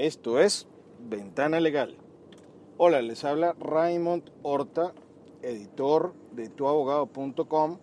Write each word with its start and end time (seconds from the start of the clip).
Esto 0.00 0.40
es 0.40 0.66
Ventana 0.98 1.60
Legal. 1.60 1.94
Hola, 2.78 3.02
les 3.02 3.22
habla 3.22 3.54
Raymond 3.60 4.30
Horta, 4.42 4.94
editor 5.42 6.14
de 6.32 6.48
tuabogado.com. 6.48 7.76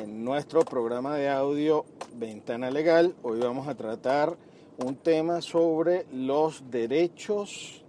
En 0.00 0.24
nuestro 0.24 0.62
programa 0.62 1.16
de 1.16 1.28
audio 1.28 1.84
Ventana 2.14 2.70
Legal, 2.70 3.14
hoy 3.22 3.40
vamos 3.40 3.68
a 3.68 3.74
tratar 3.74 4.38
un 4.82 4.96
tema 4.96 5.42
sobre 5.42 6.06
los 6.14 6.70
derechos 6.70 7.84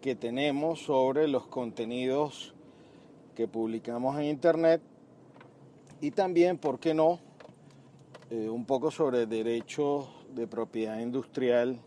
que 0.00 0.14
tenemos 0.14 0.80
sobre 0.80 1.28
los 1.28 1.46
contenidos 1.46 2.54
que 3.36 3.48
publicamos 3.48 4.18
en 4.18 4.24
Internet 4.24 4.80
y 6.00 6.10
también, 6.12 6.56
¿por 6.56 6.78
qué 6.78 6.94
no?, 6.94 7.20
eh, 8.30 8.48
un 8.48 8.64
poco 8.64 8.90
sobre 8.90 9.26
derechos 9.26 10.21
de 10.34 10.46
propiedad 10.46 10.98
industrial 10.98 11.78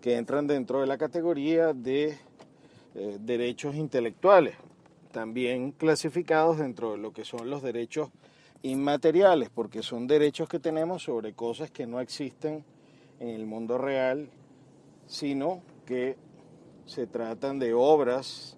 que 0.00 0.16
entran 0.16 0.46
dentro 0.46 0.80
de 0.80 0.86
la 0.86 0.98
categoría 0.98 1.72
de 1.72 2.18
eh, 2.94 3.18
derechos 3.20 3.74
intelectuales, 3.74 4.56
también 5.12 5.72
clasificados 5.72 6.58
dentro 6.58 6.92
de 6.92 6.98
lo 6.98 7.12
que 7.12 7.24
son 7.24 7.50
los 7.50 7.62
derechos 7.62 8.10
inmateriales, 8.62 9.50
porque 9.50 9.82
son 9.82 10.06
derechos 10.06 10.48
que 10.48 10.58
tenemos 10.58 11.04
sobre 11.04 11.32
cosas 11.32 11.70
que 11.70 11.86
no 11.86 12.00
existen 12.00 12.64
en 13.20 13.28
el 13.28 13.46
mundo 13.46 13.78
real, 13.78 14.28
sino 15.06 15.62
que 15.84 16.16
se 16.84 17.06
tratan 17.06 17.58
de 17.58 17.74
obras 17.74 18.56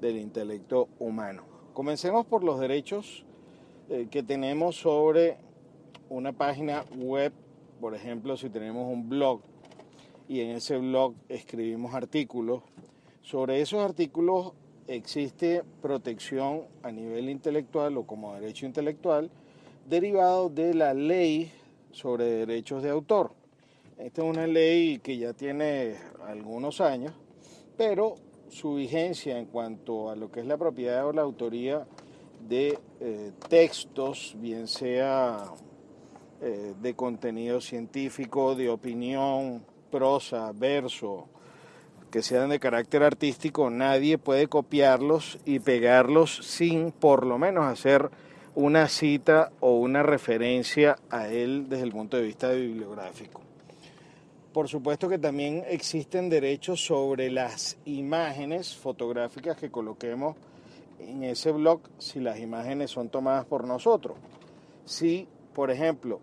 del 0.00 0.16
intelecto 0.16 0.88
humano. 0.98 1.44
Comencemos 1.72 2.26
por 2.26 2.44
los 2.44 2.60
derechos 2.60 3.24
eh, 3.88 4.08
que 4.10 4.22
tenemos 4.22 4.76
sobre 4.76 5.36
una 6.08 6.32
página 6.32 6.84
web, 6.96 7.32
por 7.84 7.94
ejemplo, 7.94 8.34
si 8.38 8.48
tenemos 8.48 8.90
un 8.90 9.10
blog 9.10 9.42
y 10.26 10.40
en 10.40 10.52
ese 10.52 10.78
blog 10.78 11.16
escribimos 11.28 11.92
artículos, 11.92 12.62
sobre 13.20 13.60
esos 13.60 13.84
artículos 13.84 14.52
existe 14.88 15.62
protección 15.82 16.62
a 16.82 16.90
nivel 16.90 17.28
intelectual 17.28 17.98
o 17.98 18.06
como 18.06 18.34
derecho 18.36 18.64
intelectual 18.64 19.30
derivado 19.86 20.48
de 20.48 20.72
la 20.72 20.94
ley 20.94 21.52
sobre 21.92 22.24
derechos 22.24 22.82
de 22.82 22.88
autor. 22.88 23.32
Esta 23.98 24.22
es 24.22 24.30
una 24.30 24.46
ley 24.46 24.98
que 25.00 25.18
ya 25.18 25.34
tiene 25.34 25.96
algunos 26.26 26.80
años, 26.80 27.12
pero 27.76 28.14
su 28.48 28.76
vigencia 28.76 29.38
en 29.38 29.44
cuanto 29.44 30.08
a 30.08 30.16
lo 30.16 30.32
que 30.32 30.40
es 30.40 30.46
la 30.46 30.56
propiedad 30.56 31.06
o 31.06 31.12
la 31.12 31.20
autoría 31.20 31.86
de 32.48 32.78
eh, 33.00 33.32
textos, 33.50 34.34
bien 34.40 34.68
sea 34.68 35.52
eh, 36.46 36.74
de 36.78 36.94
contenido 36.94 37.62
científico, 37.62 38.54
de 38.54 38.68
opinión, 38.68 39.64
prosa, 39.90 40.52
verso, 40.52 41.26
que 42.10 42.20
sean 42.20 42.50
de 42.50 42.60
carácter 42.60 43.02
artístico, 43.02 43.70
nadie 43.70 44.18
puede 44.18 44.46
copiarlos 44.46 45.38
y 45.46 45.60
pegarlos 45.60 46.36
sin 46.42 46.92
por 46.92 47.24
lo 47.24 47.38
menos 47.38 47.64
hacer 47.64 48.10
una 48.54 48.88
cita 48.88 49.52
o 49.60 49.78
una 49.78 50.02
referencia 50.02 50.96
a 51.08 51.28
él 51.28 51.66
desde 51.70 51.84
el 51.84 51.92
punto 51.92 52.18
de 52.18 52.24
vista 52.24 52.50
bibliográfico. 52.50 53.40
Por 54.52 54.68
supuesto 54.68 55.08
que 55.08 55.18
también 55.18 55.64
existen 55.66 56.28
derechos 56.28 56.84
sobre 56.84 57.30
las 57.30 57.78
imágenes 57.86 58.76
fotográficas 58.76 59.56
que 59.56 59.70
coloquemos 59.70 60.36
en 61.00 61.24
ese 61.24 61.52
blog 61.52 61.80
si 61.98 62.20
las 62.20 62.38
imágenes 62.38 62.90
son 62.90 63.08
tomadas 63.08 63.46
por 63.46 63.66
nosotros. 63.66 64.16
Si, 64.84 65.26
por 65.54 65.70
ejemplo, 65.70 66.20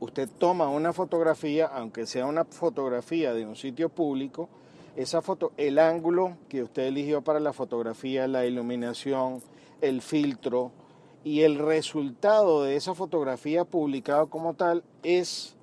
usted 0.00 0.28
toma 0.38 0.68
una 0.68 0.92
fotografía, 0.92 1.66
aunque 1.66 2.06
sea 2.06 2.26
una 2.26 2.44
fotografía 2.44 3.32
de 3.34 3.46
un 3.46 3.56
sitio 3.56 3.88
público, 3.88 4.48
esa 4.96 5.22
foto, 5.22 5.52
el 5.56 5.78
ángulo 5.78 6.36
que 6.48 6.62
usted 6.62 6.84
eligió 6.84 7.22
para 7.22 7.40
la 7.40 7.52
fotografía, 7.52 8.28
la 8.28 8.46
iluminación, 8.46 9.42
el 9.80 10.02
filtro 10.02 10.70
y 11.24 11.40
el 11.40 11.58
resultado 11.58 12.62
de 12.62 12.76
esa 12.76 12.94
fotografía 12.94 13.64
publicado 13.64 14.28
como 14.28 14.54
tal 14.54 14.84
es 15.02 15.56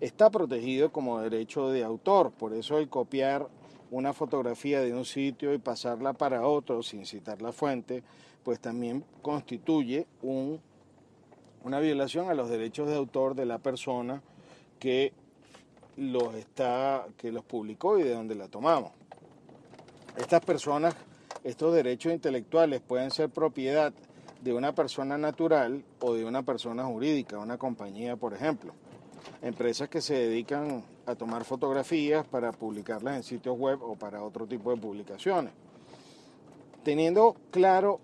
está 0.00 0.30
protegido 0.30 0.90
como 0.92 1.20
derecho 1.20 1.70
de 1.70 1.84
autor. 1.84 2.30
Por 2.30 2.54
eso 2.54 2.78
el 2.78 2.88
copiar 2.88 3.48
una 3.90 4.12
fotografía 4.12 4.80
de 4.80 4.94
un 4.94 5.04
sitio 5.04 5.52
y 5.52 5.58
pasarla 5.58 6.12
para 6.12 6.46
otro 6.46 6.82
sin 6.82 7.06
citar 7.06 7.42
la 7.42 7.52
fuente, 7.52 8.02
pues 8.42 8.60
también 8.60 9.04
constituye 9.22 10.06
un, 10.22 10.60
una 11.68 11.80
violación 11.80 12.30
a 12.30 12.34
los 12.34 12.48
derechos 12.48 12.88
de 12.88 12.96
autor 12.96 13.34
de 13.34 13.44
la 13.44 13.58
persona 13.58 14.22
que 14.78 15.12
los, 15.98 16.34
está, 16.34 17.06
que 17.18 17.30
los 17.30 17.44
publicó 17.44 17.98
y 17.98 18.04
de 18.04 18.14
donde 18.14 18.34
la 18.34 18.48
tomamos. 18.48 18.92
Estas 20.16 20.42
personas, 20.42 20.94
estos 21.44 21.74
derechos 21.74 22.10
intelectuales 22.12 22.80
pueden 22.80 23.10
ser 23.10 23.28
propiedad 23.28 23.92
de 24.42 24.54
una 24.54 24.74
persona 24.74 25.18
natural 25.18 25.84
o 26.00 26.14
de 26.14 26.24
una 26.24 26.42
persona 26.42 26.86
jurídica, 26.86 27.38
una 27.38 27.58
compañía, 27.58 28.16
por 28.16 28.32
ejemplo. 28.32 28.72
Empresas 29.42 29.90
que 29.90 30.00
se 30.00 30.14
dedican 30.14 30.82
a 31.04 31.16
tomar 31.16 31.44
fotografías 31.44 32.26
para 32.26 32.50
publicarlas 32.50 33.16
en 33.16 33.22
sitios 33.22 33.58
web 33.58 33.82
o 33.82 33.94
para 33.94 34.22
otro 34.22 34.46
tipo 34.46 34.70
de 34.70 34.80
publicaciones. 34.80 35.52
Teniendo 36.82 37.36
claro 37.50 38.00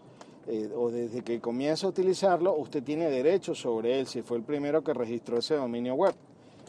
eh, 0.46 0.70
o 0.76 0.90
desde 0.90 1.22
que 1.22 1.40
comienza 1.40 1.86
a 1.86 1.90
utilizarlo, 1.90 2.54
usted 2.54 2.82
tiene 2.82 3.10
derecho 3.10 3.54
sobre 3.54 3.98
él 3.98 4.06
si 4.06 4.22
fue 4.22 4.36
el 4.36 4.42
primero 4.42 4.84
que 4.84 4.92
registró 4.92 5.38
ese 5.38 5.56
dominio 5.56 5.94
web. 5.94 6.14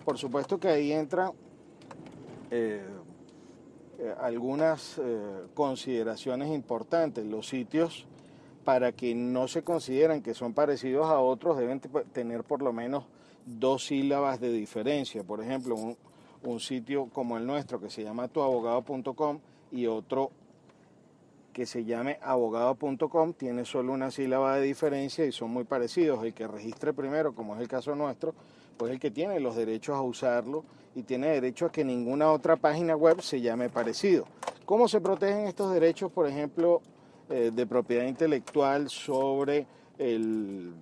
Por 0.03 0.17
supuesto 0.17 0.59
que 0.59 0.69
ahí 0.69 0.91
entran 0.91 1.31
algunas 4.21 5.01
consideraciones 5.55 6.53
importantes. 6.53 7.25
Los 7.25 7.47
sitios, 7.47 8.05
para 8.65 8.91
que 8.91 9.15
no 9.15 9.47
se 9.47 9.63
consideren 9.63 10.21
que 10.21 10.33
son 10.33 10.53
parecidos 10.53 11.05
a 11.05 11.19
otros, 11.19 11.57
deben 11.57 11.79
tener 12.11 12.43
por 12.43 12.61
lo 12.61 12.73
menos 12.73 13.05
dos 13.45 13.85
sílabas 13.85 14.41
de 14.41 14.51
diferencia. 14.51 15.23
Por 15.23 15.41
ejemplo, 15.41 15.75
un, 15.75 15.95
un 16.43 16.59
sitio 16.59 17.07
como 17.13 17.37
el 17.37 17.45
nuestro 17.45 17.79
que 17.79 17.89
se 17.89 18.03
llama 18.03 18.27
tuabogado.com 18.27 19.39
y 19.71 19.85
otro 19.85 20.31
que 21.53 21.65
se 21.65 21.85
llame 21.85 22.19
abogado.com 22.21 23.33
tiene 23.33 23.63
solo 23.63 23.93
una 23.93 24.11
sílaba 24.11 24.57
de 24.57 24.63
diferencia 24.63 25.25
y 25.25 25.31
son 25.31 25.51
muy 25.51 25.63
parecidos. 25.63 26.21
El 26.23 26.33
que 26.33 26.47
registre 26.47 26.91
primero, 26.91 27.33
como 27.33 27.55
es 27.55 27.61
el 27.61 27.67
caso 27.67 27.95
nuestro, 27.95 28.33
pues 28.77 28.91
el 28.91 28.99
que 28.99 29.11
tiene 29.11 29.39
los 29.39 29.55
derechos 29.55 29.95
a 29.95 30.01
usarlo 30.01 30.65
y 30.95 31.03
tiene 31.03 31.27
derecho 31.27 31.67
a 31.67 31.71
que 31.71 31.85
ninguna 31.85 32.31
otra 32.31 32.57
página 32.57 32.95
web 32.95 33.21
se 33.21 33.39
llame 33.41 33.69
parecido. 33.69 34.25
¿Cómo 34.65 34.87
se 34.87 34.99
protegen 34.99 35.47
estos 35.47 35.71
derechos, 35.71 36.11
por 36.11 36.27
ejemplo, 36.27 36.81
eh, 37.29 37.51
de 37.53 37.65
propiedad 37.65 38.05
intelectual 38.05 38.89
sobre, 38.89 39.65
el, 39.97 40.73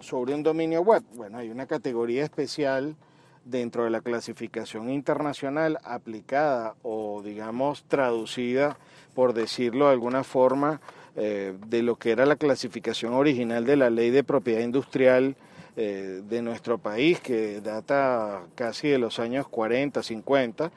sobre 0.00 0.34
un 0.34 0.42
dominio 0.42 0.82
web? 0.82 1.02
Bueno, 1.14 1.38
hay 1.38 1.50
una 1.50 1.66
categoría 1.66 2.24
especial 2.24 2.96
dentro 3.44 3.84
de 3.84 3.90
la 3.90 4.00
clasificación 4.00 4.90
internacional 4.90 5.78
aplicada 5.84 6.74
o 6.82 7.22
digamos 7.22 7.84
traducida, 7.84 8.76
por 9.14 9.32
decirlo 9.32 9.86
de 9.86 9.92
alguna 9.92 10.24
forma, 10.24 10.80
eh, 11.14 11.56
de 11.68 11.82
lo 11.82 11.96
que 11.96 12.10
era 12.10 12.26
la 12.26 12.36
clasificación 12.36 13.14
original 13.14 13.64
de 13.64 13.76
la 13.76 13.88
ley 13.88 14.10
de 14.10 14.24
propiedad 14.24 14.60
industrial 14.60 15.36
eh, 15.76 16.22
de 16.28 16.42
nuestro 16.42 16.78
país, 16.78 17.20
que 17.20 17.60
data 17.60 18.42
casi 18.54 18.88
de 18.88 18.98
los 18.98 19.18
años 19.18 19.46
40, 19.48 20.02
50, 20.02 20.70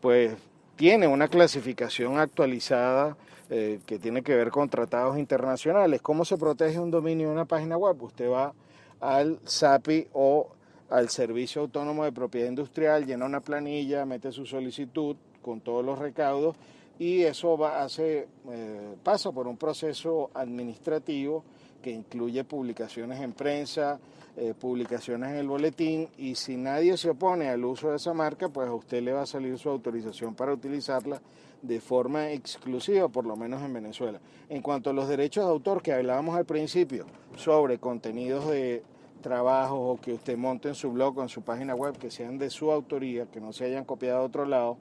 pues 0.00 0.34
tiene 0.76 1.06
una 1.06 1.28
clasificación 1.28 2.18
actualizada 2.18 3.16
eh, 3.50 3.80
que 3.86 3.98
tiene 3.98 4.22
que 4.22 4.34
ver 4.34 4.50
con 4.50 4.68
tratados 4.68 5.18
internacionales. 5.18 6.02
¿Cómo 6.02 6.24
se 6.24 6.36
protege 6.36 6.80
un 6.80 6.90
dominio 6.90 7.28
de 7.28 7.34
una 7.34 7.44
página 7.44 7.76
web? 7.76 8.02
Usted 8.02 8.30
va 8.30 8.52
al 9.00 9.38
SAPI 9.44 10.08
o 10.12 10.48
al 10.90 11.08
Servicio 11.08 11.62
Autónomo 11.62 12.04
de 12.04 12.12
Propiedad 12.12 12.48
Industrial, 12.48 13.06
llena 13.06 13.26
una 13.26 13.40
planilla, 13.40 14.04
mete 14.04 14.32
su 14.32 14.46
solicitud 14.46 15.16
con 15.42 15.60
todos 15.60 15.84
los 15.84 15.98
recaudos 15.98 16.56
y 16.98 17.22
eso 17.22 17.58
va, 17.58 17.82
hace, 17.82 18.28
eh, 18.50 18.94
pasa 19.02 19.32
por 19.32 19.46
un 19.46 19.56
proceso 19.56 20.30
administrativo 20.34 21.44
que 21.84 21.90
incluye 21.90 22.42
publicaciones 22.44 23.20
en 23.20 23.34
prensa, 23.34 24.00
eh, 24.38 24.54
publicaciones 24.58 25.32
en 25.32 25.36
el 25.36 25.46
boletín 25.46 26.08
y 26.16 26.34
si 26.34 26.56
nadie 26.56 26.96
se 26.96 27.10
opone 27.10 27.50
al 27.50 27.62
uso 27.62 27.90
de 27.90 27.96
esa 27.96 28.14
marca, 28.14 28.48
pues 28.48 28.66
a 28.68 28.72
usted 28.72 29.02
le 29.02 29.12
va 29.12 29.20
a 29.20 29.26
salir 29.26 29.58
su 29.58 29.68
autorización 29.68 30.34
para 30.34 30.54
utilizarla 30.54 31.20
de 31.60 31.80
forma 31.82 32.30
exclusiva, 32.30 33.08
por 33.08 33.26
lo 33.26 33.36
menos 33.36 33.62
en 33.62 33.74
Venezuela. 33.74 34.18
En 34.48 34.62
cuanto 34.62 34.88
a 34.88 34.92
los 34.94 35.10
derechos 35.10 35.44
de 35.44 35.50
autor 35.50 35.82
que 35.82 35.92
hablábamos 35.92 36.36
al 36.36 36.46
principio 36.46 37.04
sobre 37.36 37.76
contenidos 37.76 38.48
de 38.48 38.82
trabajos 39.20 39.78
o 39.78 40.00
que 40.00 40.14
usted 40.14 40.38
monte 40.38 40.68
en 40.68 40.74
su 40.74 40.90
blog 40.90 41.18
o 41.18 41.22
en 41.22 41.28
su 41.28 41.42
página 41.42 41.74
web 41.74 41.98
que 41.98 42.10
sean 42.10 42.38
de 42.38 42.48
su 42.48 42.72
autoría, 42.72 43.26
que 43.26 43.42
no 43.42 43.52
se 43.52 43.66
hayan 43.66 43.84
copiado 43.84 44.20
de 44.20 44.26
otro 44.26 44.46
lado, 44.46 44.78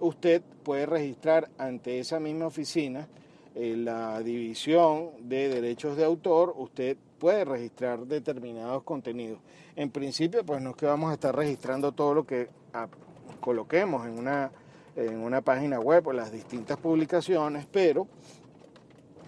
usted 0.00 0.40
puede 0.62 0.86
registrar 0.86 1.50
ante 1.58 1.98
esa 1.98 2.18
misma 2.18 2.46
oficina 2.46 3.08
eh, 3.54 3.74
la 3.76 4.20
división 4.22 5.10
de 5.28 5.48
derechos 5.48 5.96
de 5.96 6.04
autor, 6.04 6.54
usted 6.56 6.96
puede 7.18 7.44
registrar 7.44 8.06
determinados 8.06 8.82
contenidos. 8.82 9.38
En 9.76 9.90
principio, 9.90 10.44
pues 10.44 10.60
no 10.60 10.70
es 10.70 10.76
que 10.76 10.86
vamos 10.86 11.10
a 11.10 11.14
estar 11.14 11.34
registrando 11.34 11.92
todo 11.92 12.14
lo 12.14 12.26
que 12.26 12.48
ah, 12.72 12.88
coloquemos 13.40 14.06
en 14.06 14.18
una, 14.18 14.50
en 14.96 15.18
una 15.18 15.40
página 15.40 15.80
web 15.80 16.06
o 16.08 16.12
las 16.12 16.32
distintas 16.32 16.78
publicaciones, 16.78 17.66
pero 17.70 18.06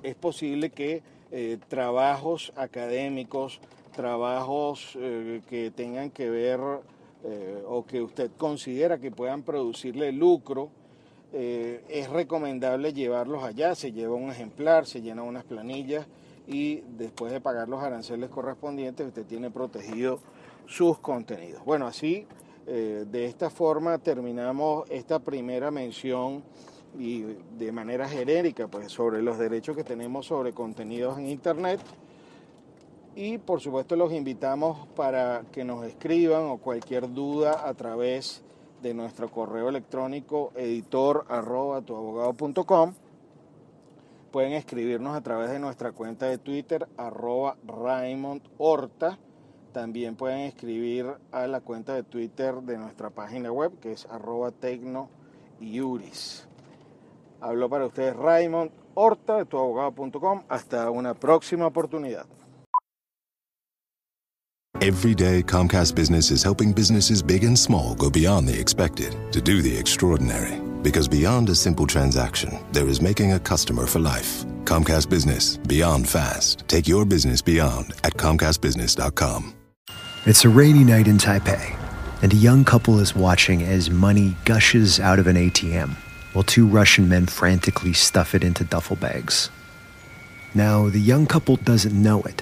es 0.03 0.15
posible 0.15 0.71
que 0.71 1.03
eh, 1.31 1.59
trabajos 1.69 2.53
académicos, 2.57 3.61
trabajos 3.95 4.97
eh, 5.01 5.41
que 5.49 5.71
tengan 5.71 6.11
que 6.11 6.29
ver 6.29 6.61
eh, 7.25 7.63
o 7.67 7.87
que 7.87 8.03
usted 8.03 8.31
considera 8.37 8.99
que 8.99 9.11
puedan 9.11 9.43
producirle 9.43 10.13
lucro, 10.13 10.71
eh, 11.33 11.85
es 11.89 12.09
recomendable 12.11 12.93
llevarlos 12.93 13.43
allá, 13.45 13.75
se 13.75 13.93
lleva 13.93 14.15
un 14.15 14.31
ejemplar, 14.31 14.87
se 14.87 15.01
llena 15.01 15.23
unas 15.23 15.45
planillas 15.45 16.07
y 16.47 16.83
después 16.97 17.33
de 17.33 17.41
pagar 17.41 17.69
los 17.69 17.83
aranceles 17.83 18.31
correspondientes 18.31 19.07
usted 19.07 19.25
tiene 19.25 19.51
protegido 19.51 20.21
sus 20.67 20.99
contenidos. 20.99 21.65
Bueno, 21.65 21.87
así 21.87 22.27
de 22.65 23.25
esta 23.25 23.51
forma 23.51 23.99
terminamos 23.99 24.89
esta 24.89 25.19
primera 25.19 25.73
mención 25.73 26.45
y 26.99 27.23
de 27.59 27.73
manera 27.73 28.09
genérica 28.09 28.69
pues 28.69 28.93
sobre 28.93 29.23
los 29.23 29.39
derechos 29.39 29.77
que 29.77 29.85
tenemos 29.85 30.27
sobre 30.27 30.53
contenidos 30.53 31.19
en 31.19 31.29
internet 31.29 31.81
y 33.15 33.39
por 33.39 33.61
supuesto 33.61 33.97
los 33.97 34.13
invitamos 34.13 34.87
para 34.89 35.45
que 35.53 35.65
nos 35.65 35.85
escriban 35.85 36.45
o 36.45 36.59
cualquier 36.59 37.13
duda 37.13 37.67
a 37.67 37.75
través 37.75 38.43
de 38.83 38.95
nuestro 38.95 39.31
correo 39.31 39.69
electrónico 39.69 40.53
editor 40.57 41.25
Pueden 44.31 44.53
escribirnos 44.53 45.17
a 45.17 45.21
través 45.21 45.51
de 45.51 45.59
nuestra 45.59 45.93
cuenta 45.93 46.27
de 46.27 46.39
Twitter 46.39 46.89
arroba 46.97 47.57
Raymond 47.67 48.43
Horta. 48.59 49.19
También 49.73 50.17
pueden 50.17 50.41
escribir 50.41 51.07
a 51.31 51.47
la 51.47 51.61
cuenta 51.61 51.95
de 51.95 52.03
Twitter 52.03 52.57
de 52.57 52.77
nuestra 52.77 53.11
página 53.11 53.53
web 53.53 53.79
que 53.81 53.93
es 53.93 54.07
arroba 54.07 54.51
tecnoiuris. 54.51 56.49
Habló 57.41 57.69
para 57.69 57.87
ustedes 57.87 58.17
Raymond 58.17 58.71
Horta 58.95 59.37
de 59.37 59.45
tuabogado.com. 59.45 60.43
Hasta 60.49 60.91
una 60.91 61.15
próxima 61.15 61.67
oportunidad. 61.67 62.27
Every 64.83 65.15
day, 65.15 65.45
Comcast 65.45 65.95
Business 65.95 66.33
is 66.33 66.43
helping 66.43 66.73
businesses 66.73 67.23
big 67.23 67.45
and 67.45 67.57
small 67.57 67.95
go 67.95 68.11
beyond 68.11 68.49
the 68.49 68.59
expected 68.59 69.17
to 69.31 69.41
do 69.41 69.63
the 69.63 69.79
extraordinary. 69.79 70.61
Because 70.83 71.07
beyond 71.07 71.49
a 71.51 71.55
simple 71.55 71.87
transaction, 71.87 72.59
there 72.73 72.89
is 72.89 73.01
making 73.01 73.35
a 73.35 73.39
customer 73.39 73.87
for 73.87 74.01
life. 74.01 74.45
Comcast 74.65 75.09
Business, 75.09 75.57
beyond 75.57 76.09
fast. 76.09 76.65
Take 76.67 76.89
your 76.89 77.05
business 77.05 77.41
beyond 77.41 77.93
at 78.03 78.15
ComcastBusiness.com. 78.15 79.55
It's 80.27 80.45
a 80.45 80.49
rainy 80.49 80.83
night 80.83 81.07
in 81.07 81.17
Taipei, 81.17 81.77
and 82.21 82.33
a 82.33 82.43
young 82.49 82.65
couple 82.65 82.99
is 82.99 83.15
watching 83.15 83.63
as 83.63 83.89
money 83.89 84.37
gushes 84.45 84.99
out 84.99 85.21
of 85.21 85.29
an 85.29 85.37
ATM 85.37 85.95
while 86.33 86.43
two 86.43 86.67
Russian 86.67 87.09
men 87.09 87.27
frantically 87.27 87.93
stuff 87.93 88.35
it 88.35 88.43
into 88.43 88.65
duffel 88.65 88.97
bags. 88.97 89.49
Now, 90.57 90.89
the 90.89 90.99
young 90.99 91.27
couple 91.27 91.55
doesn't 91.55 91.95
know 91.95 92.23
it 92.23 92.42